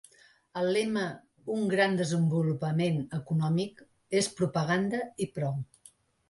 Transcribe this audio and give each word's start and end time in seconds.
El 0.59 0.67
lema 0.75 1.01
‘Un 1.55 1.67
gran 1.73 1.93
desenvolupament 1.99 2.97
econòmic’ 3.19 3.85
és 4.23 4.31
propaganda 4.41 5.03
i 5.27 5.31
prou. 5.37 5.63